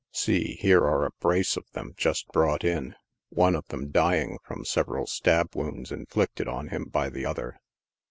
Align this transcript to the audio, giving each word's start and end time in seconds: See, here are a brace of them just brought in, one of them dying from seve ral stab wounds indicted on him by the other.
See, 0.11 0.55
here 0.59 0.81
are 0.81 1.05
a 1.05 1.11
brace 1.19 1.55
of 1.55 1.69
them 1.73 1.93
just 1.95 2.27
brought 2.29 2.63
in, 2.63 2.95
one 3.29 3.55
of 3.55 3.67
them 3.67 3.91
dying 3.91 4.39
from 4.43 4.63
seve 4.63 4.87
ral 4.87 5.05
stab 5.05 5.55
wounds 5.55 5.91
indicted 5.91 6.47
on 6.47 6.69
him 6.69 6.85
by 6.85 7.09
the 7.11 7.27
other. 7.27 7.59